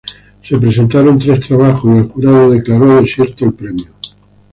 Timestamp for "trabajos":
1.47-1.95